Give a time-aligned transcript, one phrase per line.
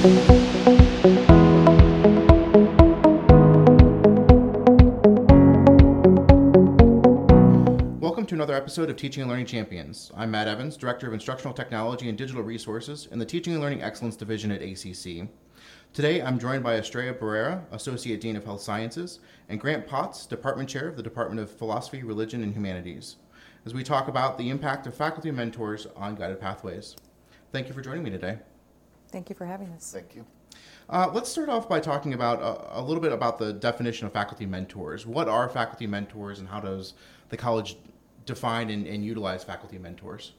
[0.00, 0.14] Welcome
[8.24, 10.10] to another episode of Teaching and Learning Champions.
[10.16, 13.82] I'm Matt Evans, Director of Instructional Technology and Digital Resources in the Teaching and Learning
[13.82, 15.28] Excellence Division at ACC.
[15.92, 19.20] Today, I'm joined by Estrella Barrera, Associate Dean of Health Sciences,
[19.50, 23.16] and Grant Potts, Department Chair of the Department of Philosophy, Religion, and Humanities,
[23.66, 26.96] as we talk about the impact of faculty mentors on guided pathways.
[27.52, 28.38] Thank you for joining me today.
[29.10, 29.90] Thank you for having us.
[29.92, 30.24] Thank you.
[30.88, 34.12] Uh, let's start off by talking about uh, a little bit about the definition of
[34.12, 35.06] faculty mentors.
[35.06, 36.94] What are faculty mentors, and how does
[37.28, 37.76] the college
[38.26, 40.32] define and, and utilize faculty mentors?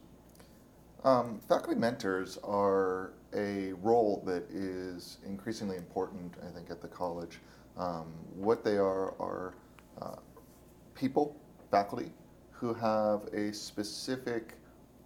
[1.04, 7.38] Um, faculty mentors are a role that is increasingly important, I think, at the college.
[7.76, 9.54] Um, what they are are
[10.00, 10.16] uh,
[10.94, 11.36] people,
[11.70, 12.12] faculty,
[12.50, 14.54] who have a specific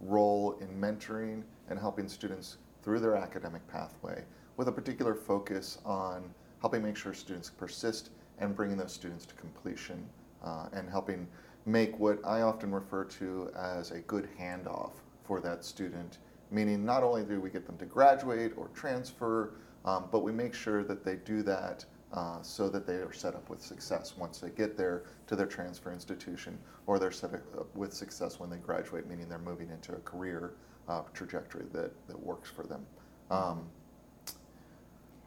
[0.01, 4.23] role in mentoring and helping students through their academic pathway
[4.55, 6.23] with a particular focus on
[6.61, 10.07] helping make sure students persist and bringing those students to completion
[10.41, 11.27] uh, and helping
[11.65, 14.91] make what I often refer to as a good handoff
[15.25, 20.05] for that student, meaning not only do we get them to graduate or transfer, um,
[20.09, 23.49] but we make sure that they do that uh, so that they are set up
[23.49, 27.91] with success once they get there to their transfer institution, or they're set up with
[27.91, 30.53] success when they graduate, meaning they're moving into a career
[30.87, 32.85] uh, trajectory that, that works for them.
[33.29, 33.67] Um,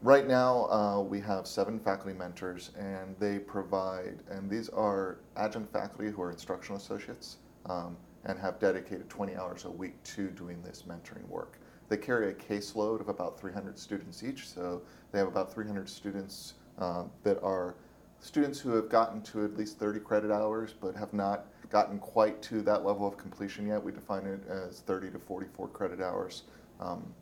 [0.02, 5.70] Right now, uh, we have seven faculty mentors, and they provide, and these are adjunct
[5.74, 10.62] faculty who are instructional associates um, and have dedicated 20 hours a week to doing
[10.62, 11.58] this mentoring work.
[11.90, 14.80] They carry a caseload of about 300 students each, so
[15.12, 17.74] they have about 300 students uh, that are
[18.20, 22.42] students who have gotten to at least 30 credit hours but have not gotten quite
[22.42, 23.82] to that level of completion yet.
[23.82, 26.42] We define it as 30 to 44 credit hours.
[26.80, 27.12] Um,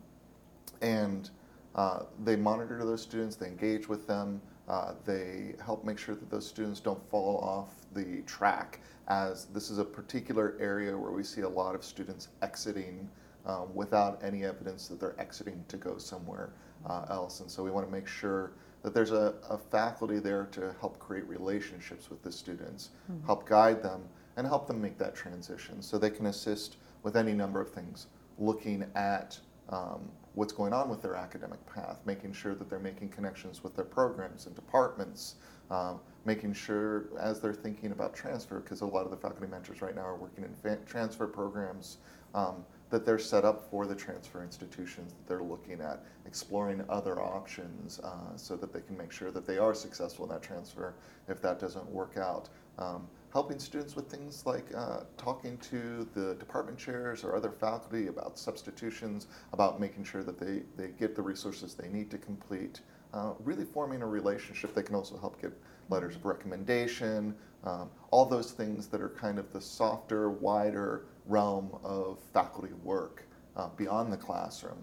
[0.81, 1.29] and
[1.75, 6.29] uh, they monitor those students, they engage with them, uh, they help make sure that
[6.29, 11.23] those students don't fall off the track, as this is a particular area where we
[11.23, 13.09] see a lot of students exiting
[13.45, 16.51] um, without any evidence that they're exiting to go somewhere
[16.87, 17.39] uh, else.
[17.39, 18.51] And so we want to make sure
[18.83, 23.25] that there's a, a, faculty there to help create relationships with the students, mm-hmm.
[23.25, 24.03] help guide them,
[24.39, 28.07] and help them make that transition so they can assist with any number of things,
[28.37, 33.09] looking at um, what's going on with their academic path, making sure that they're making
[33.09, 35.35] connections with their programs and departments,
[35.69, 39.81] um, making sure as they're thinking about transfer, because a lot of the faculty mentors
[39.81, 41.97] right now are working in fa- transfer programs,
[42.33, 47.21] um, that they're set up for the transfer institutions that they're looking at, exploring other
[47.21, 50.95] options uh, so that they can make sure that they are successful in that transfer
[51.27, 52.47] if that doesn't work out.
[52.77, 58.07] Um, helping students with things like uh, talking to the department chairs or other faculty
[58.07, 62.81] about substitutions, about making sure that they, they get the resources they need to complete,
[63.13, 65.51] uh, really forming a relationship that can also help get
[65.89, 71.69] letters of recommendation, um, all those things that are kind of the softer, wider realm
[71.83, 73.25] of faculty work
[73.57, 74.77] uh, beyond the classroom.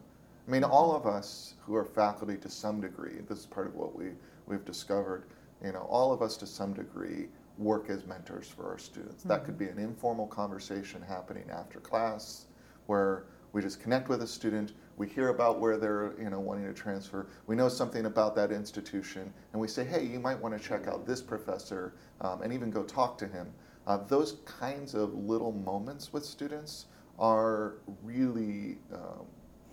[0.47, 3.75] I mean, all of us who are faculty to some degree, this is part of
[3.75, 4.11] what we,
[4.47, 5.25] we've discovered,
[5.65, 7.27] you know, all of us to some degree
[7.59, 9.21] work as mentors for our students.
[9.21, 9.29] Mm-hmm.
[9.29, 12.47] That could be an informal conversation happening after class
[12.87, 16.67] where we just connect with a student, we hear about where they're you know wanting
[16.67, 20.57] to transfer, we know something about that institution, and we say, hey, you might want
[20.57, 23.51] to check out this professor um, and even go talk to him.
[23.87, 26.87] Uh, those kinds of little moments with students
[27.19, 29.25] are really, um,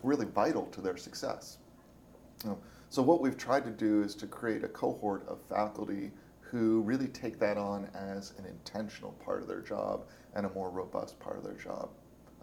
[0.01, 1.57] really vital to their success.
[2.89, 6.11] so what we've tried to do is to create a cohort of faculty
[6.53, 10.05] who really take that on as an intentional part of their job
[10.35, 11.89] and a more robust part of their job.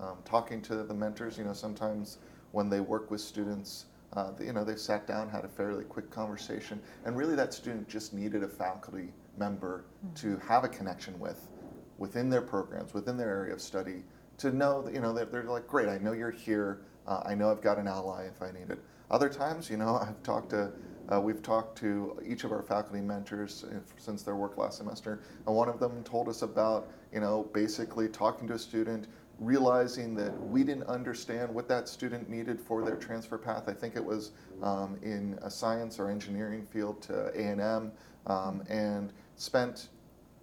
[0.00, 2.19] Um, talking to the mentors, you know, sometimes
[2.50, 3.84] when they work with students,
[4.15, 7.88] uh, you know, they sat down, had a fairly quick conversation, and really that student
[7.88, 10.15] just needed a faculty member mm-hmm.
[10.15, 11.48] to have a connection with
[11.97, 14.03] within their programs, within their area of study,
[14.38, 17.34] to know that, you know, that they're like, great, I know you're here, uh, I
[17.37, 18.80] know I've got an ally if I need it.
[19.09, 20.72] Other times, you know, I've talked to
[21.12, 23.65] uh, we've talked to each of our faculty mentors
[23.97, 28.09] since their work last semester, and one of them told us about, you know, basically
[28.09, 29.09] talking to a student,
[29.39, 33.68] realizing that we didn't understand what that student needed for their transfer path.
[33.68, 37.91] I think it was um, in a science or engineering field to A&M,
[38.27, 39.89] um, and spent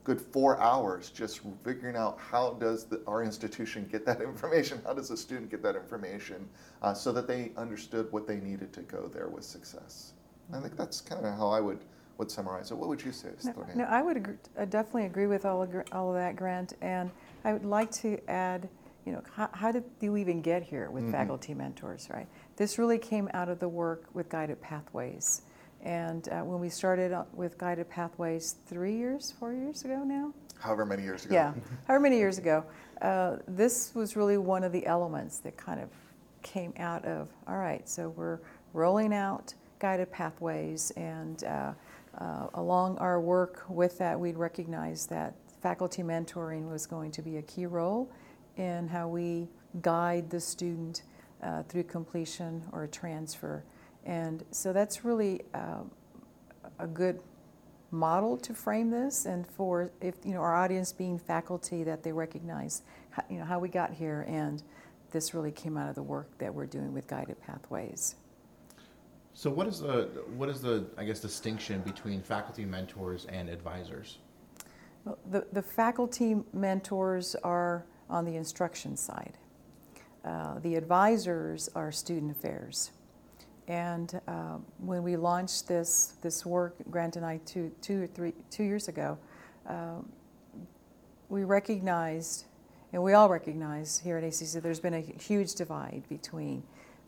[0.04, 4.94] good four hours just figuring out how does the, our institution get that information how
[4.94, 6.48] does the student get that information
[6.82, 10.14] uh, so that they understood what they needed to go there with success
[10.54, 11.80] I think that's kind of how I would,
[12.18, 12.78] would summarize it.
[12.78, 15.70] What would you say, no, no, I would agree, I definitely agree with all of,
[15.92, 16.74] all of that, Grant.
[16.82, 17.12] And
[17.44, 18.70] I would like to add,
[19.06, 21.12] you know, how, how did you even get here with Mhm.
[21.12, 22.28] faculty mentors, right?
[22.56, 25.42] This really came out of the work with Guided Pathways.
[25.84, 30.86] And uh, when we started with Guided Pathways three years, four years ago now, However
[30.88, 31.36] many years ago.
[31.36, 31.54] yeah,
[31.88, 32.64] however many years ago,
[33.02, 35.90] uh, this was really one of the elements that kind of
[36.42, 38.40] came out of, all right, so we're
[38.74, 41.74] rolling out guided pathways, and uh,
[42.18, 47.38] uh, along our work with that, we'd recognized that faculty mentoring was going to be
[47.38, 48.12] a key role
[48.58, 49.48] in how we
[49.82, 51.04] guide the student
[51.44, 53.64] uh, through completion or transfer.
[54.06, 55.82] And so that's really uh,
[56.80, 57.20] a good
[57.92, 62.12] model to frame this and for if you know our audience being faculty that they
[62.12, 62.82] recognize
[63.12, 64.62] how, you know how we got here and
[65.12, 68.16] this really came out of the work that we're doing with guided pathways
[69.38, 74.18] So what is the what is the I guess distinction between faculty mentors and advisors?
[75.06, 79.38] Well, the, the faculty mentors are on the instruction side
[80.26, 82.90] uh, the advisors are student affairs
[83.68, 88.34] and uh, when we launched this this work grant and i two, two or three
[88.50, 89.20] two years ago
[89.68, 90.10] um,
[91.30, 92.46] we recognized
[92.92, 96.64] and we all recognize here at ACC there's been a huge divide between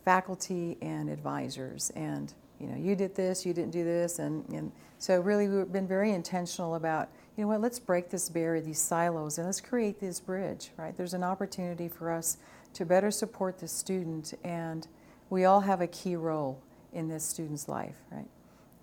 [0.06, 1.92] faculty and advisors.
[1.96, 4.20] And you know you did this you didn't do this.
[4.20, 8.30] And, and so really we've been very intentional about you know what let's break this
[8.30, 10.96] barrier these silos and let's create this bridge right?
[10.96, 12.38] There's an opportunity for us
[12.74, 14.88] to better support the student and
[15.30, 16.62] we all have a key role
[16.92, 18.28] in this student's life right?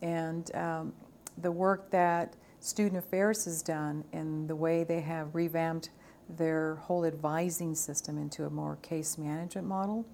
[0.02, 0.92] And um,
[1.38, 5.90] the work that student affairs has done and the way they have revamped
[6.28, 10.04] their whole advising system into a more case management model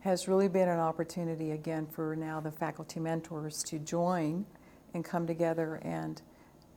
[0.00, 4.46] has really been an opportunity again for now the faculty mentors to join
[4.94, 6.22] and come together and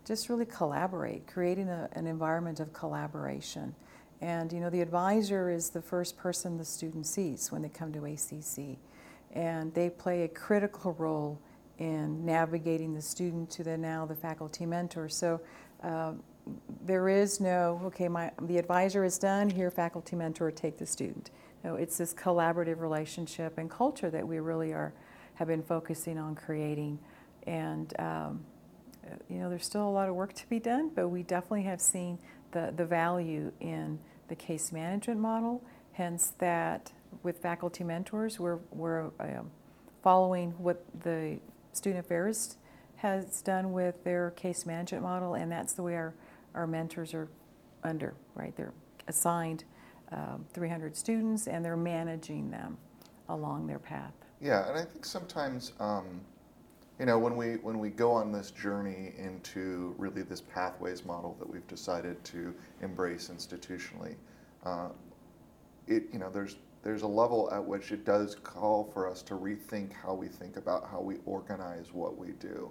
[0.06, 3.75] just really collaborate, creating a, an environment of collaboration.
[4.21, 7.94] And you know, the advisor is the first person the student sees when they come
[7.94, 8.77] to ACC,
[9.33, 11.39] and they play a critical role
[11.77, 15.07] in navigating the student to the now the faculty mentor.
[15.07, 15.39] So
[15.83, 16.22] um,
[16.81, 21.31] there is no okay, my the advisor is done here, faculty mentor take the student.
[21.64, 24.94] No, it's this collaborative relationship and culture that we really are
[25.36, 27.00] have been focusing on creating,
[27.48, 28.46] and um,
[29.30, 31.82] you know, there's still a lot of work to be done, but we definitely have
[31.82, 32.20] seen
[32.52, 35.64] the, the value in the case management model.
[35.94, 36.92] Hence, that
[37.24, 39.52] with faculty mentors, we're, we're um,
[40.02, 41.40] following what the
[41.74, 42.58] student affairs
[42.98, 46.14] has done with their case management model, and that's the way our,
[46.54, 47.28] our mentors are
[47.84, 48.56] under, right?
[48.56, 48.74] They're
[49.08, 49.64] assigned
[50.12, 52.78] um, 300 students and they're managing them
[53.30, 54.14] along their path.
[54.42, 56.22] Yeah, and I think sometimes, um,
[56.98, 61.36] you know, when we when we go on this journey into really this pathways model
[61.40, 64.16] that we've decided to embrace institutionally,
[64.66, 64.90] uh,
[65.88, 69.34] it you know there's there's a level at which it does call for us to
[69.36, 72.70] rethink how we think about how we organize what we do,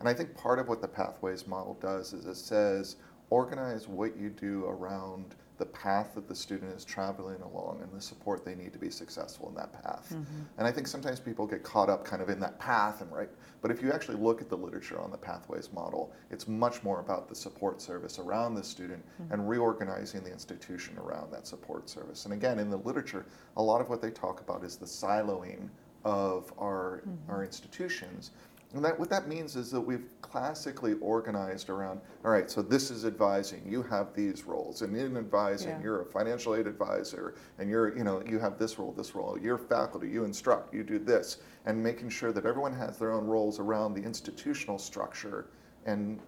[0.00, 2.96] and I think part of what the pathways model does is it says
[3.30, 8.00] organize what you do around the path that the student is traveling along and the
[8.00, 10.10] support they need to be successful in that path.
[10.14, 10.42] Mm-hmm.
[10.56, 13.28] And I think sometimes people get caught up kind of in that path and right.
[13.60, 17.00] But if you actually look at the literature on the pathways model, it's much more
[17.00, 19.32] about the support service around the student Mm-hmm.
[19.32, 22.24] and reorganizing the institution around that support service.
[22.24, 23.26] And again, in the literature,
[23.56, 25.68] a lot of what they talk about is the siloing
[26.04, 27.30] of our Mm-hmm.
[27.30, 28.30] our institutions.
[28.74, 32.90] And that what that means is that we've classically organized around, all right, so this
[32.90, 34.82] is advising, you have these roles.
[34.82, 35.82] And in advising, Yeah.
[35.82, 39.38] you're a financial aid advisor, and you're, you know, you have this role, this role,
[39.38, 43.26] you're faculty, you instruct, you do this, and making sure that everyone has their own
[43.26, 45.46] roles around the institutional structure
[45.86, 46.20] and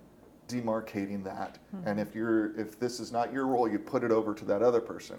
[0.49, 1.59] demarcating that.
[1.73, 1.87] Hmm.
[1.87, 4.63] And if you're if this is not your role, you put it over to that
[4.63, 5.19] other person.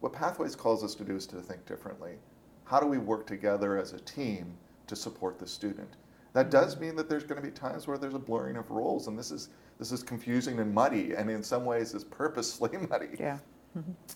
[0.00, 2.18] What Pathways calls us to do is to think differently.
[2.64, 4.56] How do we work together as a team
[4.88, 5.96] to support the student?
[6.36, 9.06] That does mean that there's going to be times where there's a blurring of roles,
[9.06, 13.16] and this is this is confusing and muddy, and in some ways is purposely muddy.
[13.18, 13.38] Yeah.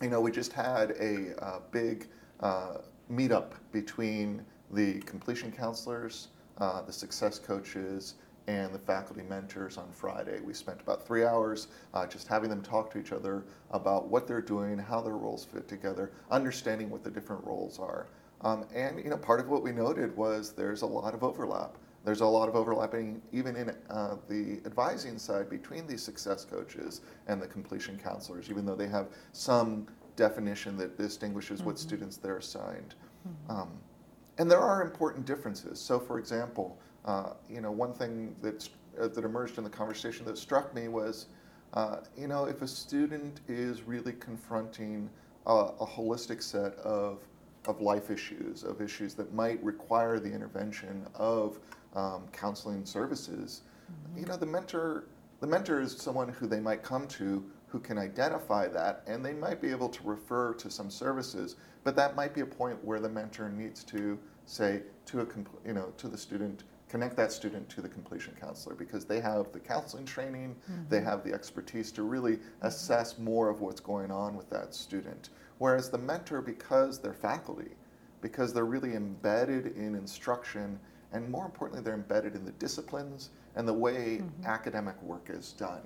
[0.03, 2.09] You know, we just had a uh, big
[2.41, 2.77] uh,
[3.11, 8.17] meetup between the completion counselors, uh, the success coaches,
[8.49, 10.41] and the faculty mentors on Friday.
[10.45, 14.27] We spent about three hours uh, just having them talk to each other about what
[14.27, 18.09] they're doing, how their roles fit together, understanding what the different roles are.
[18.43, 21.79] Um, and you know, part of what we noted was there's a lot of overlap.
[22.05, 27.03] There's a lot of overlapping even in uh, the advising side between these success coaches
[27.29, 32.39] and the completion counselors, even though they have some definition that distinguishes what students they're
[32.39, 32.95] assigned.
[33.49, 33.71] Um,
[34.39, 35.79] and there are important differences.
[35.79, 40.25] So, for example, uh, you know, one thing that's, uh, that emerged in the conversation
[40.27, 41.27] that struck me was
[41.73, 45.09] Uh, you know, if a student is really confronting
[45.47, 47.19] a, a holistic set of,
[47.67, 51.61] of life issues, of issues that might require the intervention of
[51.95, 54.21] um, counseling services, mm-hmm.
[54.21, 55.05] you know, the mentor,
[55.41, 59.33] the mentor is someone who they might come to who can identify that and they
[59.33, 63.01] might be able to refer to some services but that might be a point where
[63.01, 65.27] the mentor needs to say to a
[65.67, 69.53] you know to the student connect that student to the completion counselor because they have
[69.53, 70.83] the counseling training mm-hmm.
[70.89, 75.31] they have the expertise to really assess more of what's going on with that student
[75.59, 77.71] whereas the mentor because they're faculty
[78.21, 80.79] because they're really embedded in instruction
[81.13, 84.47] and more importantly they're embedded in the disciplines and the way mm-hmm.
[84.47, 85.83] academic work is done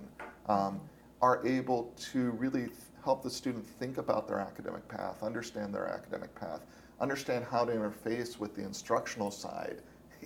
[0.48, 0.80] um,
[1.22, 2.68] are able to really
[3.04, 6.60] help the student think about their academic path, understand their academic path,
[7.00, 9.82] understand how to interface with the instructional side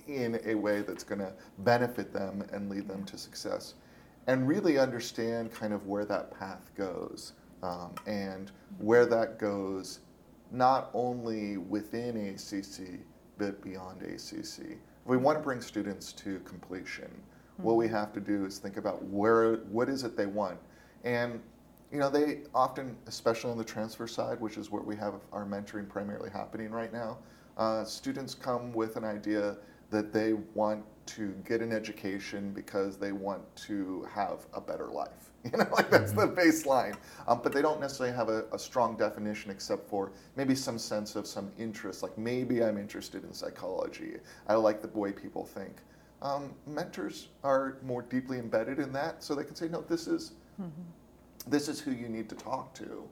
[0.07, 3.75] in a way that's going to benefit them and lead them to success,
[4.27, 9.99] and really understand kind of where that path goes um, and where that goes
[10.51, 12.99] not only within ACC
[13.37, 14.77] but beyond ACC.
[15.03, 17.63] If we want to bring students to completion, mm-hmm.
[17.63, 17.93] what we hmm.
[17.95, 20.59] have to do is think about where what is it they want,
[21.03, 21.39] and
[21.91, 25.45] you know, they often, especially on the transfer side, which is where we have our
[25.45, 27.17] mentoring primarily happening right now,
[27.57, 29.57] uh, students come with an idea
[29.89, 35.28] that they want to get an education because they want to have a better life.
[35.51, 36.37] You know, like that's the mm-hmm.
[36.37, 36.97] baseline.
[37.25, 41.15] Um, but they don't necessarily have a, a, strong definition except for maybe some sense
[41.15, 42.03] of some interest.
[42.03, 44.17] Like maybe I'm interested in psychology.
[44.47, 45.77] I like the way people think.
[46.21, 50.33] Um, mentors are more deeply embedded in that, so they can say, no, this is.
[50.61, 50.81] Mm-hmm
[51.47, 53.03] this is who you need to talk to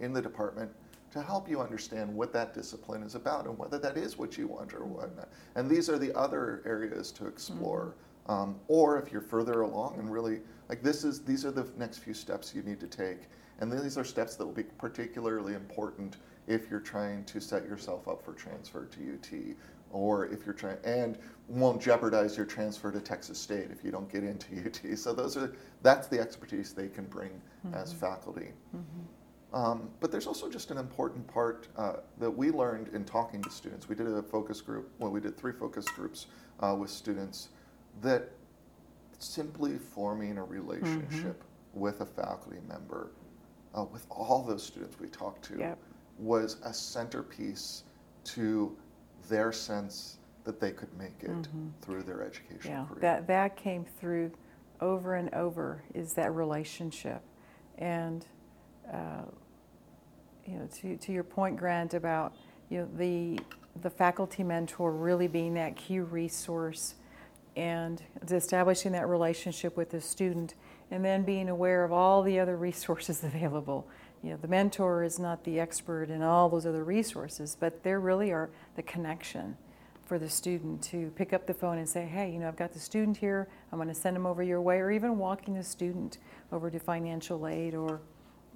[0.00, 0.70] in the department
[1.10, 4.46] to help you understand what that discipline is about and whether that is what you
[4.46, 5.28] want or whatnot.
[5.56, 7.80] And these are the other areas to explore.
[7.86, 8.09] Mm-hmm.
[8.30, 11.98] Um, or if you're further along and really like this is these are the next
[11.98, 13.22] few steps you need to take.
[13.58, 18.06] And these are steps that will be particularly important if you're trying to set yourself
[18.06, 19.56] up for transfer to UT
[19.90, 21.18] or if you're trying and
[21.48, 24.96] won't jeopardize your transfer to Texas State if you don't get into UT.
[24.96, 27.30] So those are that's the expertise they can bring
[27.66, 27.74] mm-hmm.
[27.74, 28.52] as faculty.
[28.76, 29.56] Mm-hmm.
[29.56, 33.50] Um, but there's also just an important part uh, that we learned in talking to
[33.50, 33.88] students.
[33.88, 34.92] We did a focus group.
[35.00, 36.26] Well, we did three focus groups
[36.60, 37.48] uh, with students
[38.02, 38.30] that
[39.18, 41.80] simply forming a relationship mm-hmm.
[41.80, 43.10] with a faculty member,
[43.76, 45.78] uh, with all those students we talked to, yep.
[46.18, 47.84] was a centerpiece
[48.24, 48.76] to
[49.28, 51.68] their sense that they could make it mm-hmm.
[51.82, 52.98] through their education yeah, career.
[53.00, 54.32] That, that came through
[54.80, 57.22] over and over is that relationship.
[57.78, 58.26] And,
[58.92, 59.24] uh,
[60.46, 62.34] you know, to, to your point, Grant, about,
[62.70, 63.38] you know, the,
[63.82, 66.94] the faculty mentor really being that key resource
[67.60, 70.54] and establishing that relationship with the student
[70.90, 73.86] and then being aware of all the other resources available
[74.22, 78.00] you know, the mentor is not the expert in all those other resources, but there
[78.00, 79.56] really are the connection
[80.04, 82.72] for the student to pick up the phone and say, hey, you know, I've got
[82.72, 85.62] the student here, I'm going to send them over your way, or even walking the
[85.62, 86.18] student
[86.52, 88.00] over to financial aid or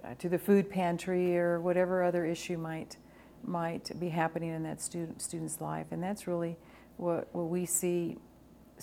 [0.04, 2.96] uh, to the food pantry or whatever other issue might
[3.46, 5.86] might be happening in that student student's life.
[5.90, 6.56] And that's really
[6.96, 8.16] what, what we see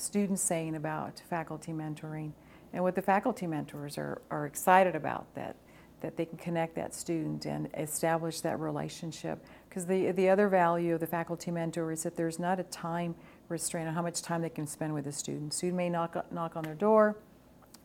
[0.01, 2.31] students saying about faculty mentoring
[2.74, 5.55] and what the faculty mentors are, are excited about that
[6.01, 9.43] that they can connect that student and establish that relationship.
[9.70, 13.15] Because the, the other value of the faculty mentor is that there's not a time
[13.48, 15.53] restraint on how much time they can spend with a student.
[15.53, 17.15] Student may knock, knock on their door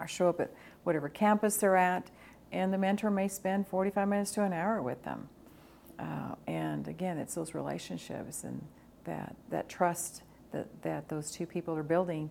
[0.00, 0.50] or show up at
[0.85, 2.11] whatever campus they're at,
[2.52, 5.28] and the mentor may spend 45 minutes to an hour with them.
[5.99, 8.62] Uh, and again, it's those relationships and
[9.04, 10.23] that, that trust
[10.56, 12.30] that, that those two people are building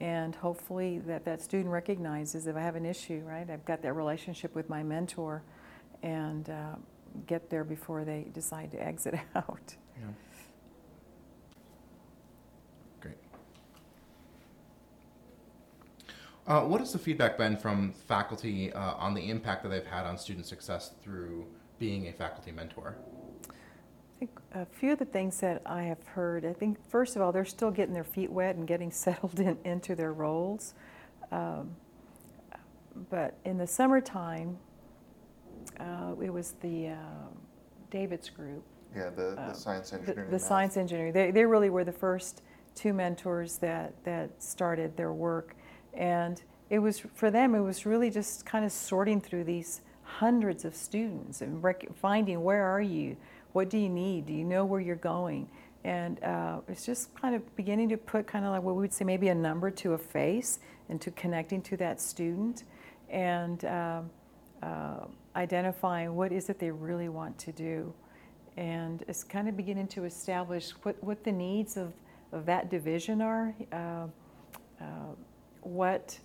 [0.00, 3.92] and hopefully that that student recognizes if I have an issue, right, I've got that
[3.94, 5.42] relationship with my mentor
[6.02, 6.74] and uh,
[7.26, 9.76] get there before they decide to exit out.
[9.98, 10.06] Yeah.
[13.00, 13.16] Great.
[16.46, 20.04] Uh, what has the feedback been from faculty uh, on the impact that they've had
[20.06, 21.46] on student success through
[21.78, 22.96] being a faculty mentor?
[24.26, 27.32] Think a few of the things that I have heard, I think first of all,
[27.32, 30.74] they're still getting their feet wet and getting settled in, into their roles.
[31.30, 31.76] Um,
[33.10, 34.56] but in the summertime,
[35.80, 36.96] uh, it was the uh,
[37.90, 38.64] David's group.
[38.96, 40.30] Yeah, the, the uh, science engineering.
[40.30, 41.12] The, the science engineering.
[41.12, 42.42] They, they really were the first
[42.74, 45.56] two mentors that, that started their work.
[45.92, 46.40] And
[46.70, 50.76] it was, for them, it was really just kind of sorting through these hundreds of
[50.76, 53.16] students and rec- finding where are you?
[53.54, 54.26] What do you need?
[54.26, 55.48] Do you know where you're going?
[55.84, 58.92] And uh, it's just kind of beginning to put kind of like what we would
[58.92, 60.58] say maybe a number to a face
[60.88, 62.64] and to connecting to that student.
[63.08, 64.10] and um,
[64.62, 65.06] uh,
[65.36, 67.92] identifying what is it they really want to do.
[68.56, 71.92] And it's kind of beginning to establish what, what the needs of,
[72.32, 74.06] of that division are, uh,
[74.80, 74.84] uh,
[75.60, 76.18] what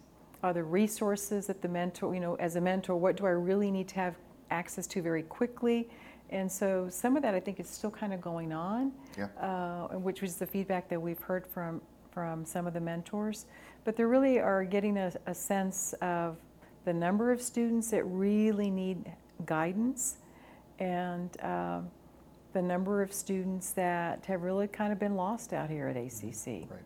[0.44, 3.72] are the resources that the mentor, you know, as a mentor, what do I really
[3.72, 4.16] need to have
[4.52, 5.90] access to very quickly?
[6.32, 9.28] And so some of that I think is still kind of going on, Yeah.
[9.40, 11.82] uh, which was the feedback that we've heard from,
[12.12, 13.46] from some of the mentors.
[13.84, 16.38] But they really are getting a, a sense of
[16.86, 19.12] the number of students that really need
[19.46, 20.18] guidance
[20.80, 21.90] and um,
[22.54, 26.70] the number of students that have really kind of been lost out here at ACC.
[26.70, 26.84] Right.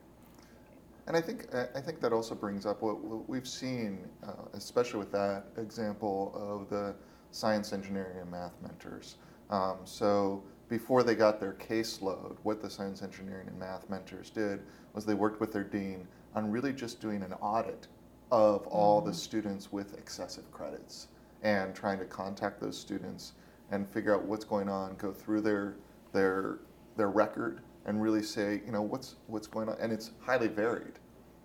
[1.06, 5.00] And I think I think that also brings up what, what we've seen, uh, especially
[5.00, 6.96] with that example of the
[7.32, 9.18] science, engineering, and math mentors.
[9.50, 14.62] Um, so before they got their caseload, what the science, engineering, and math mentors did
[14.94, 17.88] was they worked with their dean on really just doing an audit
[18.32, 21.08] of all the students with excessive credits
[21.44, 23.34] and trying to contact those students
[23.72, 25.76] and figure out what's going on, go through their
[26.12, 26.60] their
[26.96, 31.00] their record and really say, you know, what's what's going on, and it's highly varied.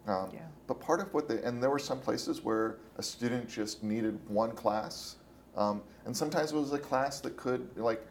[0.07, 0.41] Um, Yeah.
[0.67, 4.19] But part of what they and there were some places where a student just needed
[4.29, 5.17] one class,
[5.59, 8.07] um, and sometimes it was a class that could like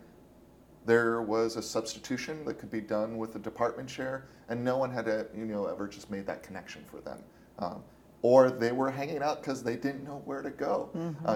[0.86, 4.92] there was a substitution that could be done with the department chair, and no one
[4.92, 7.20] had to, you know ever just made that connection for them.
[7.60, 7.84] Um,
[8.22, 10.90] or they were hanging out because they didn't know where to go,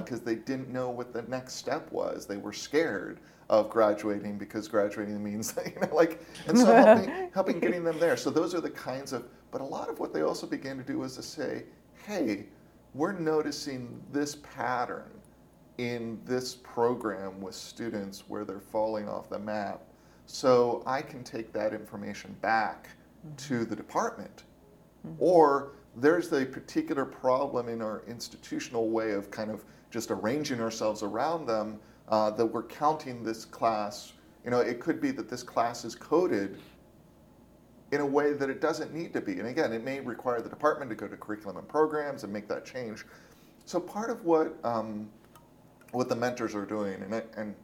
[0.04, 2.26] because they didn't know what the next step was.
[2.26, 7.60] They were scared of graduating because graduating means, you know, like, and so helping, helping
[7.60, 8.18] getting them there.
[8.18, 10.84] So those are the kinds of, but a lot of what they also began to
[10.84, 11.66] do was to say,
[12.08, 12.46] hey,
[12.94, 15.21] we're noticing this pattern
[15.82, 19.82] in this program with students where they're falling off the map.
[20.28, 22.90] So I can take that information back
[23.38, 24.44] to the department.
[25.18, 31.02] Or there's a particular problem in our institutional way of kind of just arranging ourselves
[31.02, 34.14] around them uh, that we're counting this class.
[34.46, 36.60] You know, it could be that this class is coded
[37.92, 39.40] in a way that it doesn't need to be.
[39.40, 42.48] And again, it may require the department to go to curriculum and programs and make
[42.50, 43.04] that change.
[43.66, 45.10] So part of what um,
[45.92, 47.56] what the mentors are doing, and I, and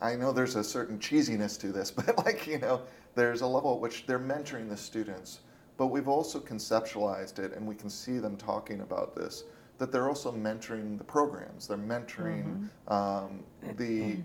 [0.00, 2.82] I know there's a certain cheesiness to this, but like you know,
[3.14, 5.40] there's a level at which they're mentoring the students,
[5.76, 9.44] but we've also conceptualized it, and we can see them talking about this.
[9.78, 11.66] That they're also mentoring the programs.
[11.66, 13.42] They're mentoring um,
[13.76, 14.18] the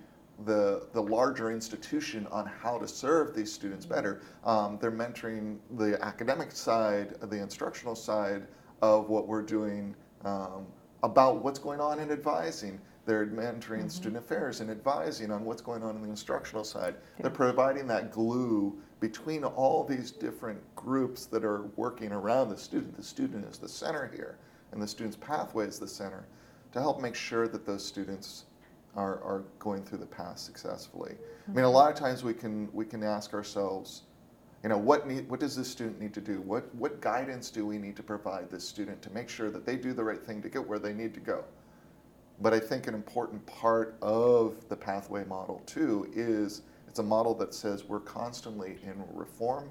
[0.46, 4.22] the the larger institution on how to serve these students better.
[4.44, 8.48] Um, they're mentoring the academic side, the instructional side
[8.82, 10.68] of what we're doing um,
[11.04, 12.80] about what's going on in advising.
[13.08, 13.88] They're mentoring mm-hmm.
[13.88, 16.96] student affairs and advising on what's going on in the instructional side.
[17.22, 22.98] They're providing that glue between all these different groups that are working around the student.
[22.98, 24.38] The student is the center here,
[24.74, 26.28] and the student's pathway is the center
[26.74, 28.44] to help make sure that those students
[28.98, 31.16] are, are going through the path successfully.
[31.48, 31.76] I mean, a mm-hmm.
[31.76, 34.02] lot of times we can we can ask ourselves,
[34.64, 36.42] you know, what need what does this student need to do?
[36.42, 39.78] What what guidance do we need to provide this student to make sure that they
[39.78, 41.46] do the right thing to get where they need to go?
[42.40, 47.34] But I think an important part of the pathway model too is it's a model
[47.36, 49.70] that says we're constantly in reform.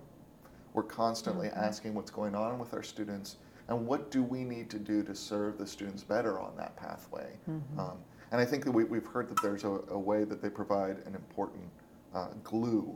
[0.75, 3.37] We're constantly asking what's going on with our students
[3.69, 7.37] and what do we need to do to serve the students better on that pathway.
[7.81, 7.99] Um,
[8.33, 10.99] and I think that we, we've heard that there's a, a way that they provide
[11.07, 11.65] an important
[12.15, 12.95] uh, glue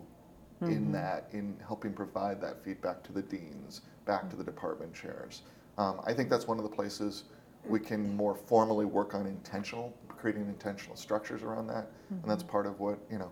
[0.62, 5.42] in that, in helping provide that feedback to the deans, back to the department chairs.
[5.78, 7.24] Um, I think that's one of the places
[7.66, 11.90] we can more formally work on intentional, creating intentional structures around that.
[12.10, 13.30] And that's part of what, you know,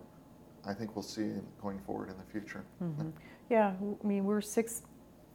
[0.65, 2.63] I think we'll see going forward in the future.
[3.49, 4.83] Yeah, I mean, we're six,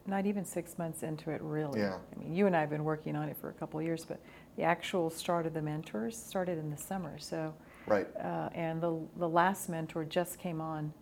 [0.07, 1.79] not even six months into it, really.
[1.81, 1.97] Yeah.
[2.15, 4.05] I mean, you and I have been working on it for a couple of years,
[4.05, 4.19] but
[4.55, 7.17] the actual start of the mentors started in the summer.
[7.19, 7.53] So,
[7.87, 8.07] Right.
[8.17, 10.93] uh, and the, the last mentor just came on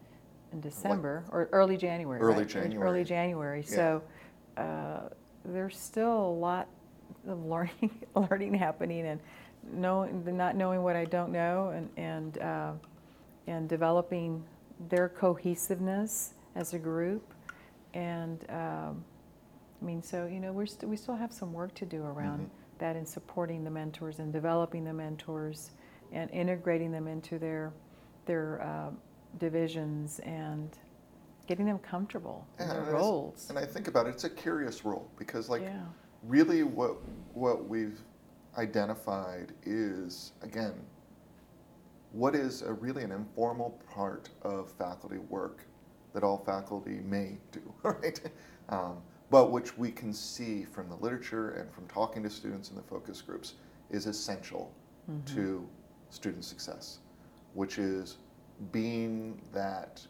[0.52, 2.20] in December or early January.
[2.20, 2.48] Early right?
[2.48, 2.90] January.
[2.90, 3.64] Early January.
[3.68, 3.76] Yeah.
[3.76, 4.04] So,
[4.58, 5.10] uh,
[5.46, 6.68] there's still a lot
[7.28, 9.20] of learning, learning happening, and
[9.74, 12.72] knowing, not knowing what I don't know, and and uh,
[13.48, 14.44] and developing
[14.90, 17.34] their cohesiveness as a group.
[17.94, 19.04] And um,
[19.82, 22.42] I mean, so you know, we're st- we still have some work to do around
[22.42, 22.50] Mhm.
[22.80, 25.72] that in supporting the mentors and developing the mentors
[26.12, 27.72] and integrating them into their
[28.26, 28.90] their uh,
[29.40, 30.78] divisions and
[31.48, 33.50] getting them comfortable in Yeah, their and roles.
[33.50, 35.82] And I think about it, it's a curious role because, like, yeah.
[36.24, 36.98] Really what
[37.34, 38.00] what we've
[38.58, 40.74] identified is again
[42.12, 45.66] what is a really an informal part of faculty work
[46.14, 48.22] that all faculty may do right
[48.70, 48.98] um,
[49.30, 52.84] but which we can see from the literature and from talking to students in the
[52.84, 53.56] focus groups
[53.90, 54.72] is essential
[55.26, 55.68] to
[56.10, 57.00] student success,
[57.54, 58.18] which is
[58.72, 60.06] being that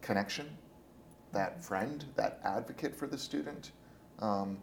[0.00, 0.48] connection,
[1.32, 3.72] that friend, that advocate for the student.
[4.20, 4.58] Um,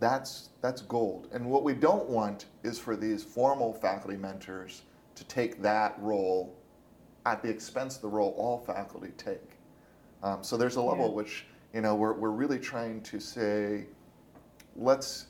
[0.00, 1.28] that's that's gold.
[1.32, 4.82] And what we don't want is for these formal faculty mentors
[5.16, 6.54] to take that role
[7.26, 9.58] at the expense of the role all faculty take.
[10.22, 11.12] Um, so there's a level Yeah.
[11.14, 13.86] which you know we're, we're really trying to say,
[14.76, 15.26] let's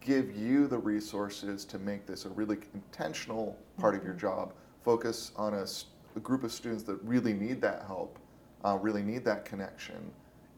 [0.00, 4.52] give you the resources to make this a really intentional part of your job.
[4.84, 8.18] Focus on a group of students that really need that help,
[8.64, 10.10] uh, really need that connection,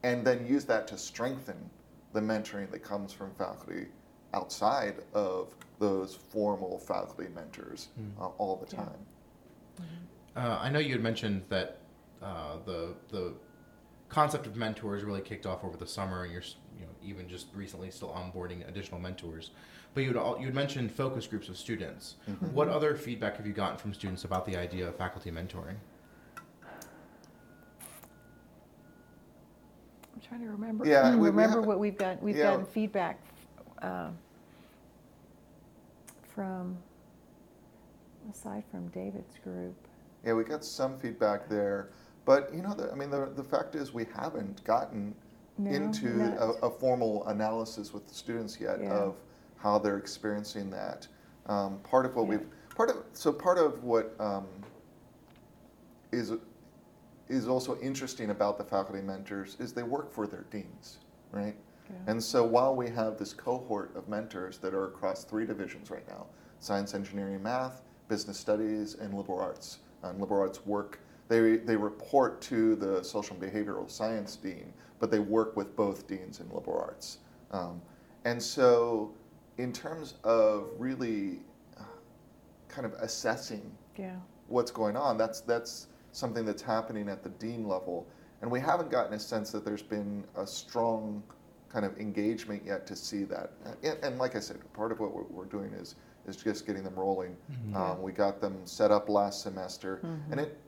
[0.02, 1.70] and then use that to strengthen
[2.14, 3.88] the mentoring that comes from faculty
[4.32, 8.84] outside of those formal faculty mentors uh, all the Yeah.
[8.84, 9.06] time.
[10.36, 11.78] Uh, I know you had mentioned that
[12.22, 13.34] uh, the the
[14.08, 16.42] concept of mentors really kicked off over the summer, and you're
[16.78, 19.50] you know even just recently still onboarding additional mentors.
[19.92, 22.16] But you would all, you had mentioned focus groups of students.
[22.52, 25.76] What other feedback have you gotten from students about the idea of faculty mentoring?
[30.14, 30.86] I'm trying to remember.
[30.86, 32.22] Yeah, Mm, we- we remember haven't- what we've got.
[32.22, 32.50] We've yeah.
[32.52, 33.18] gotten feedback
[33.82, 34.10] uh,
[36.34, 36.78] from,
[38.30, 39.74] aside from David's group.
[40.24, 41.90] Yeah, we got some feedback there,
[42.24, 45.14] but you know, the, I mean, the, the fact is we haven't gotten
[45.58, 48.90] No, into a, a formal analysis with the students yet Yeah.
[48.90, 49.16] of
[49.56, 51.06] how they're experiencing that.
[51.46, 52.38] Um, part of what Yeah.
[52.38, 54.46] we've part of so part of what um,
[56.10, 56.32] is
[57.28, 60.98] is also interesting about the faculty mentors is they work for their deans,
[61.32, 61.56] right?
[61.88, 61.96] Yeah.
[62.06, 66.06] And so while we have this cohort of mentors that are across three divisions right
[66.08, 66.26] now
[66.60, 69.78] science, engineering, math, business studies, and liberal arts.
[70.02, 75.10] And liberal arts work, they, they report to the social and behavioral science dean, but
[75.10, 77.18] they work with both deans in liberal arts.
[77.50, 77.82] Um,
[78.24, 79.12] and so,
[79.58, 81.40] in terms of really
[81.78, 81.84] uh,
[82.68, 84.16] kind of assessing Yeah.
[84.48, 85.16] what's going on.
[85.18, 88.06] That's that's something that's happening at the dean level,
[88.40, 91.22] and we haven't gotten a sense that there's been a strong
[91.68, 93.52] kind of engagement yet to see that.
[93.82, 95.96] And, and like I said, part of what we're, we're doing is
[96.26, 97.36] is just getting them rolling.
[97.76, 100.00] Um, we got them set up last semester,
[100.30, 100.58] and it,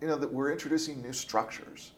[0.00, 1.92] you know, that we're introducing new structures.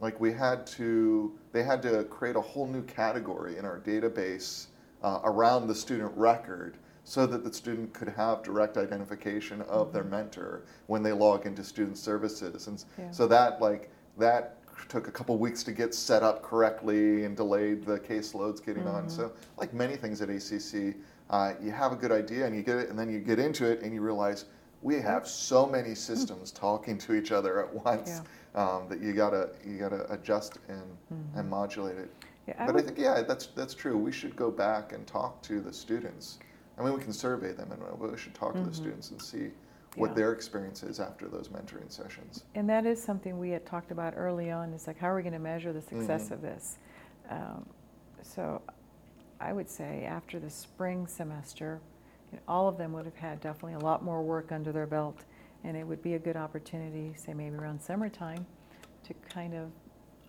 [0.00, 4.68] Like we had to, they had to create a whole new category in our database
[5.02, 10.04] uh, around the student record so that the student could have direct identification of their
[10.04, 12.66] mentor when they log into student services.
[12.66, 13.10] And Yeah.
[13.10, 14.56] so that like that
[14.88, 19.08] took a couple weeks to get set up correctly and delayed the caseloads getting on.
[19.08, 20.96] So like many things at ACC,
[21.30, 23.64] uh, you have a good idea and you get it, and then you get into
[23.66, 24.46] it and you realize
[24.82, 28.22] we have so many systems talking to each other at once
[28.54, 30.96] um, that you gotta you gotta adjust and
[31.36, 32.10] and modulate it.
[32.48, 33.96] Yeah, I but I think yeah, that's that's true.
[33.96, 36.38] We should go back and talk to the students.
[36.80, 39.50] I mean, we can survey them, and we should talk to the students and see
[39.96, 40.14] what Yeah.
[40.14, 42.44] their experience is after those mentoring sessions.
[42.54, 44.72] And that is something we had talked about early on.
[44.72, 46.30] Is like, how are we going to measure the success Mhm.
[46.32, 46.78] of this?
[47.28, 47.68] Um,
[48.22, 48.62] so,
[49.40, 51.80] I would say after the spring semester,
[52.32, 54.86] you know, all of them would have had definitely a lot more work under their
[54.86, 55.24] belt,
[55.64, 58.46] and it would be a good opportunity, say maybe around summertime,
[59.04, 59.70] to kind of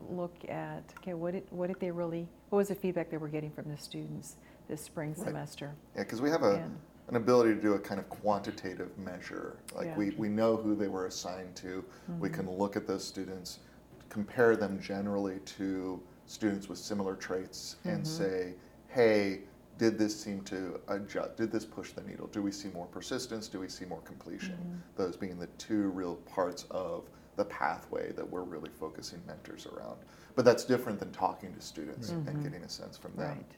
[0.09, 2.27] look at okay, what did what did they really?
[2.49, 4.35] What was the feedback they were getting from the students
[4.71, 5.27] this spring Right.
[5.27, 5.75] semester?
[5.95, 6.63] Yeah, because we have a,
[7.09, 9.57] an ability to do a kind of quantitative measure.
[9.75, 9.97] Like Yeah.
[9.97, 11.83] we, we know who they were assigned to.
[12.19, 12.35] We Mm-hmm.
[12.47, 13.59] can look at those students,
[14.09, 17.89] compare them generally to students with similar traits, Mm-hmm.
[17.89, 18.53] and say,
[18.87, 19.41] hey,
[19.77, 21.35] did this seem to adjust?
[21.35, 22.27] Did this push the needle?
[22.27, 23.47] Do we see more persistence?
[23.49, 24.53] Do we see more completion?
[24.55, 24.77] Mm-hmm.
[24.95, 29.97] Those being the two real parts of the pathway that we're really focusing mentors around.
[30.35, 33.27] But that's different than talking to students and getting a sense from them.
[33.31, 33.37] Mm-hmm.
[33.39, 33.51] Right.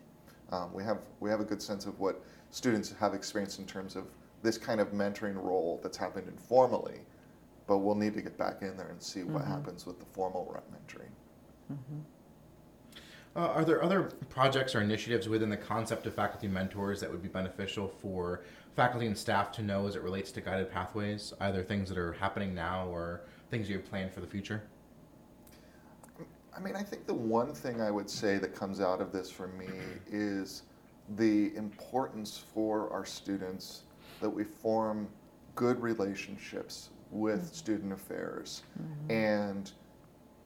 [0.53, 3.95] Um, we have we have a good sense of what students have experienced in terms
[3.95, 4.05] of
[4.43, 6.99] this kind of mentoring role that's happened informally,
[7.65, 10.47] but we'll need to get back in there and see what happens with the formal
[10.53, 11.09] rep mentoring.
[13.35, 17.23] Uh, are there other projects or initiatives within the concept of faculty mentors that would
[17.23, 18.43] be beneficial for
[18.75, 21.33] faculty and staff to know as it relates to guided pathways?
[21.39, 24.61] Either things that are happening now or things you have planned for the future?
[26.55, 29.29] I mean, I think the one thing I would say that comes out of this
[29.29, 29.69] for me
[30.11, 30.63] is
[31.17, 33.83] the importance for our students
[34.21, 35.07] that we form
[35.55, 38.63] good relationships with student affairs
[39.09, 39.71] and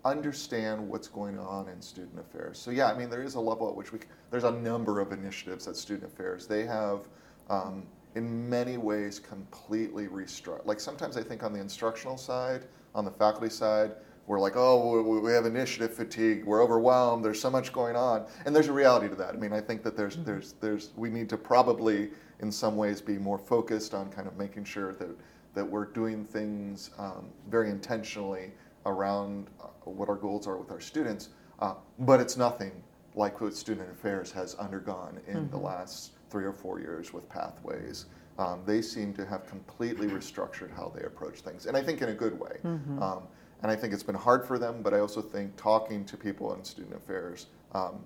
[0.04, 2.58] understand what's going on in student affairs.
[2.58, 4.00] So yeah, I mean, there is a level at which we
[4.32, 6.48] there's a number of initiatives at student affairs.
[6.48, 7.02] They have,
[7.50, 10.66] um, in many ways, completely restructured.
[10.66, 12.66] Like sometimes I think on the instructional side,
[12.96, 13.92] on the faculty side,
[14.28, 16.44] we're like, oh, we- have initiative fatigue.
[16.46, 17.24] We're overwhelmed.
[17.24, 19.34] There's so much going on, and there's a reality to that.
[19.34, 22.12] I mean, I think that there's there's there's we need to probably,
[22.42, 25.10] in some ways, be more focused on kind of making sure that
[25.56, 28.52] that we're doing things um, very intentionally
[28.86, 31.30] around uh, what our goals are with our students.
[31.60, 32.72] Uh, but it's nothing
[33.16, 38.06] like what Student Affairs has undergone in the last three or four years with Pathways.
[38.38, 42.10] Um, they seem to have completely restructured how they approach things, and I think in
[42.10, 42.58] a good way.
[43.02, 43.24] Um,
[43.62, 46.54] and I think it's been hard for them, but I also think talking to people
[46.54, 48.04] in Student Affairs, um,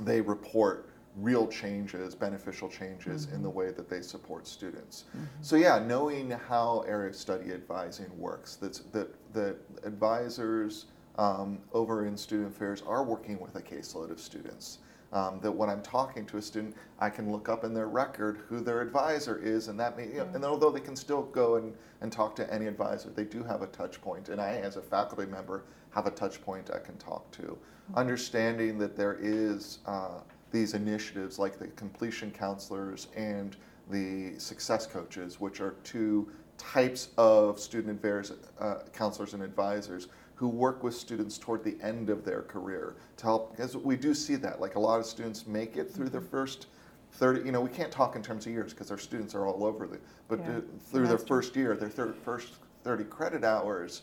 [0.00, 5.04] they report real changes, beneficial changes in the way that they support students.
[5.42, 10.86] So yeah, knowing how area of study advising works, that's, that that advisors
[11.18, 14.78] um, over in student affairs are working with a caseload of students.
[15.14, 18.40] Um, that when I'm talking to a student, I can look up in their record
[18.48, 21.54] who their advisor is, and that may, you know, and although they can still go
[21.54, 24.00] and, and talk to any advisor, they do have a touch.
[24.28, 27.56] And I, as a faculty member, have a touch point I can talk to.
[27.94, 30.18] Understanding that there is uh,
[30.50, 33.56] these initiatives like the completion counselors and
[33.90, 40.48] the success coaches, which are two types of student affairs uh, counselors and advisors who
[40.48, 44.34] work with students toward the end of their career to help because we do see
[44.36, 46.66] that like a lot of students make it through their first
[47.12, 49.64] 30 you know we can't talk in terms of years because our students are all
[49.64, 50.60] over the but Yeah.
[50.90, 54.02] through their first year their thir- first 30 credit hours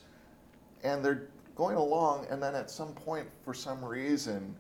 [0.84, 4.56] and they're going along and then at some point for some reason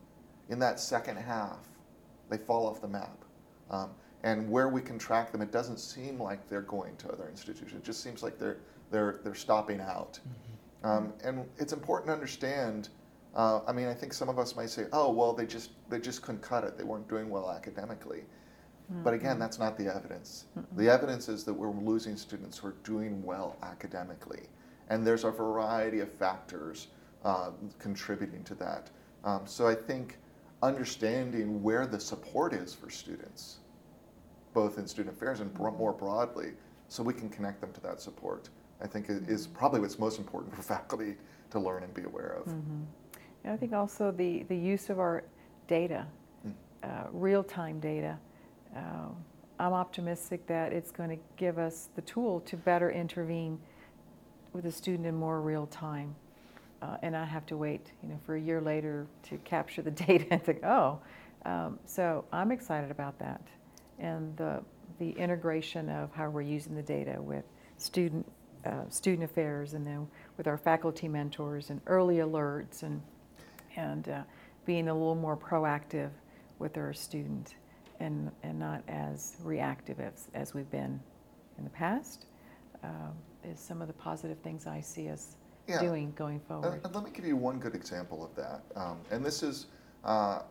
[0.49, 1.67] in that second half
[2.29, 3.17] they fall off the map.
[3.69, 3.89] Um,
[4.23, 7.73] and where we can track them it doesn't seem like they're going to other institutions.
[7.81, 8.57] It just seems like they're
[8.91, 10.19] they're they're stopping out
[10.83, 12.89] um, and it's important to understand
[13.35, 15.99] uh, i mean i think some of us might say oh well they just they
[15.99, 16.77] just couldn't cut it.
[16.77, 18.23] They weren't doing well academically.
[19.03, 20.45] But again that's not the evidence.
[20.75, 24.43] The evidence is that we're losing students who are doing well academically.
[24.89, 26.87] And there's a variety of factors
[27.23, 28.89] uh, contributing to that.
[29.23, 30.17] Um, so I think
[30.61, 33.59] understanding where the support is for students,
[34.53, 36.51] both in student affairs and bro- more broadly,
[36.89, 38.49] so we can connect them to that support,
[38.81, 41.15] I think is probably what's most important for faculty
[41.51, 42.47] to learn and be aware of.
[43.43, 45.23] And I think also the, the use of our
[45.67, 46.05] data,
[46.45, 46.53] Mm.
[46.83, 48.17] uh, real-time data.
[48.75, 49.15] Um,
[49.59, 53.59] I'm optimistic that it's going to give us the tool to better intervene
[54.53, 56.15] with a student in more real time.
[56.81, 59.91] Uh, and I have to wait, you know, for a year later to capture the
[60.07, 60.99] data and think, oh.
[61.45, 63.41] Um, so I'm excited about that.
[63.99, 64.63] And the,
[64.99, 67.45] the integration of how we're using the data with
[67.77, 68.25] student,
[68.65, 73.01] uh, student affairs and then with our faculty mentors and early alerts and,
[73.75, 74.21] and uh,
[74.65, 76.09] being a little more proactive
[76.59, 77.55] with our student
[77.99, 80.99] and, and not as reactive as, as we've been
[81.57, 82.25] in the past
[82.83, 85.35] um, is some of the positive things I see us
[85.67, 85.79] Yeah.
[85.79, 86.81] doing going forward.
[86.83, 88.61] and let me give you one good example of that.
[88.75, 89.67] Um, and this is
[90.03, 90.41] uh,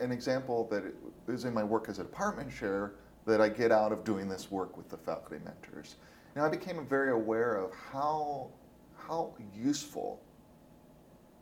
[0.00, 0.84] an example that
[1.28, 2.92] is in my work as a department chair
[3.26, 5.96] that I get out of doing this work with the faculty mentors.
[6.36, 8.50] Now, I became very aware of how,
[8.98, 10.20] how useful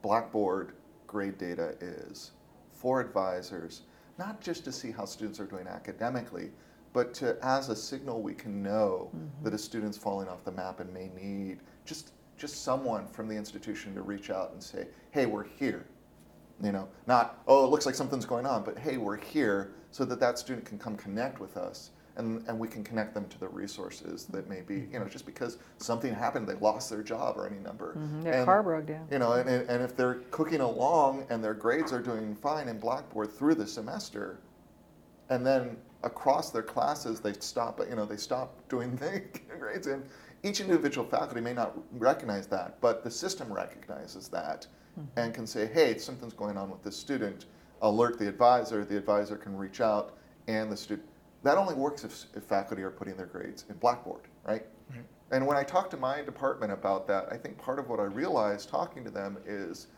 [0.02, 0.74] Blackboard
[1.08, 2.30] grade data is
[2.70, 3.82] for advisors,
[4.18, 6.52] not just to see how students are doing academically,
[6.92, 9.44] but to as a signal we can know mm-hmm.
[9.44, 13.34] that a student's falling off the map and may need just just someone from the
[13.34, 15.86] institution to reach out and say, "Hey, we're here."
[16.62, 20.04] You know, not, "Oh, it looks like something's going on," but, "Hey, we're here," so
[20.04, 23.38] that that student can come connect with us and, and we can connect them to
[23.40, 27.36] the resources that may be, you know, just because something happened, they lost their job
[27.36, 27.94] or any number.
[27.98, 29.06] Mhm, Their And- car broke down.
[29.10, 32.78] you know, and, and if they're cooking along and their grades are doing fine in
[32.78, 34.38] Blackboard through the semester,
[35.30, 39.22] and then across their classes they stop, you know, they stop doing the
[39.58, 40.04] grades, and
[40.44, 44.66] each individual faculty may not recognize that, but the system recognizes that
[45.16, 47.46] and can say, hey, something's going on with this student.
[47.82, 48.84] Alert the advisor.
[48.84, 51.08] The advisor can reach out, and the student.
[51.44, 54.64] That only works if, if faculty are putting their grades in Blackboard, right?
[55.30, 58.04] And when I talk to my department about that, I think part of what I
[58.04, 59.88] realized talking to them is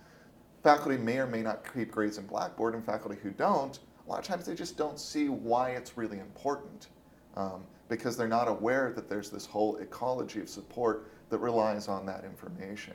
[0.62, 4.18] faculty may or may not keep grades in Blackboard, and faculty who don't, a lot
[4.18, 6.88] of times they just don't see why it's really important
[7.36, 12.06] um, because they're not aware that there's this whole ecology of support that relies on
[12.06, 12.94] that information.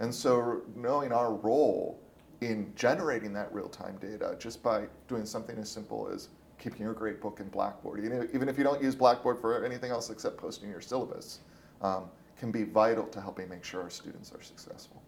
[0.00, 1.98] And so, knowing our role
[2.42, 6.94] in generating that real time data just by doing something as simple as keeping your
[6.94, 8.00] grade book in Blackboard,
[8.32, 11.40] even if you don't use Blackboard for anything else except posting your syllabus,
[11.82, 12.04] um,
[12.38, 15.02] can be vital to helping make sure our students are successful.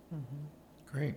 [0.91, 1.15] Great.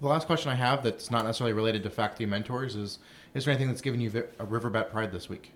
[0.00, 2.98] Well, the last question I have that's not necessarily related to faculty mentors is
[3.34, 5.52] Is there anything that's given you a riverbat pride this week?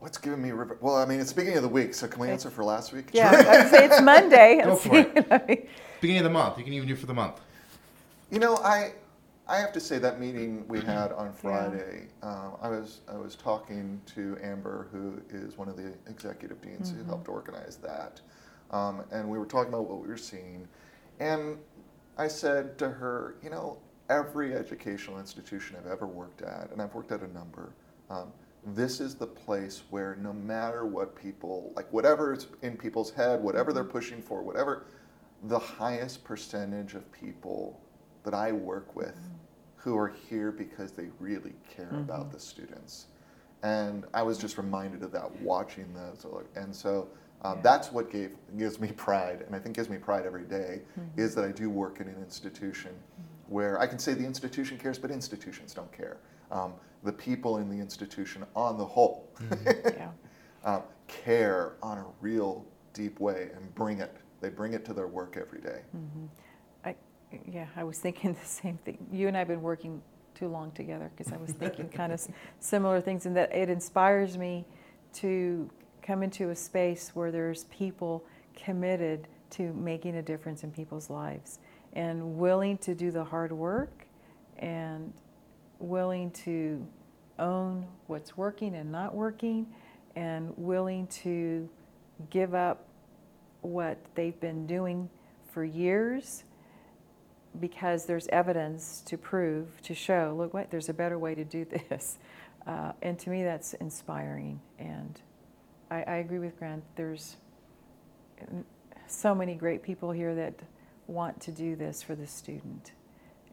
[0.00, 0.76] What's giving me river?
[0.80, 3.08] Well, I mean, it's beginning of the week, so can we answer for last week?
[3.12, 4.60] Yeah, I'd say it's Monday.
[4.62, 5.68] Go for it.
[6.00, 6.58] Beginning of the month.
[6.58, 7.40] You can even do for the month.
[8.30, 8.92] You know, I
[9.48, 12.08] I have to say that meeting we had on Friday.
[12.22, 16.90] Um, I was I was talking to Amber, who is one of the executive deans
[16.90, 18.20] who helped organize that,
[18.72, 20.66] um, and we were talking about what we were seeing,
[21.20, 21.58] and
[22.18, 23.78] I said to her, you know,
[24.10, 27.72] every educational institution I've ever worked at, and I've worked at a number.
[28.10, 28.32] Um,
[28.74, 33.72] this is the place where no matter what people like whatever's in people's head whatever
[33.72, 34.86] they're pushing for whatever
[35.44, 37.80] the highest percentage of people
[38.26, 39.16] that i work with
[39.76, 43.06] who are here because they really care about the students
[43.62, 47.08] and i was just reminded of that watching those and so
[47.42, 47.62] um, Yeah.
[47.62, 50.82] that's what gave, gives me pride and i think gives me pride every day,
[51.16, 52.90] is that i do work in an institution
[53.48, 56.18] where i can say the institution cares but institutions don't care
[56.50, 59.28] um, the people in the institution on the whole
[59.66, 60.10] yeah.
[60.64, 64.16] um, care on a real deep way and bring it.
[64.40, 65.80] They bring it to their work every day.
[67.50, 68.98] Yeah, I was thinking the same thing.
[69.12, 70.02] You and I have been working
[70.34, 72.26] too long together because I was thinking kind of
[72.60, 74.64] similar things, and that it inspires me
[75.14, 75.70] to
[76.02, 81.58] come into a space where there's people committed to making a difference in people's lives
[81.94, 84.06] and willing to do the hard work
[84.58, 85.12] and
[85.78, 86.86] willing to
[87.38, 89.66] own what's working and not working
[90.14, 91.68] and willing to
[92.30, 92.86] give up
[93.60, 95.08] what they've been doing
[95.50, 96.44] for years
[97.60, 101.64] because there's evidence to prove, to show, look, what, there's a better way to do
[101.88, 102.18] this.
[102.66, 104.60] Uh, and to me, that's inspiring.
[104.78, 105.20] And
[105.90, 106.82] I, I agree with Grant.
[106.96, 107.36] There's
[109.06, 110.54] so many great people here that
[111.06, 112.92] want to do this for the student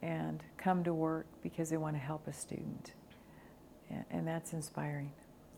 [0.01, 2.93] and come to work because they want to help a student.
[3.89, 5.11] And, and that's inspiring.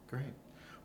[0.08, 0.24] Great.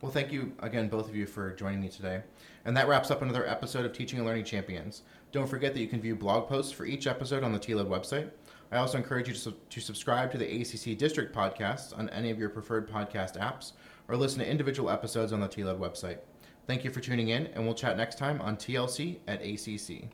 [0.01, 2.23] Well, thank you again, both of you, for joining me today.
[2.65, 5.03] And that wraps up another episode of Teaching and Learning Champions.
[5.31, 8.31] Don't forget that you can view blog posts for each episode on the TLED website.
[8.71, 12.31] I also encourage you to, su- to subscribe to the ACC District podcasts on any
[12.31, 13.73] of your preferred podcast apps
[14.07, 16.17] or listen to individual episodes on the TLED website.
[16.65, 20.09] Thank you for tuning in, and we'll chat next time on TLC at ACC.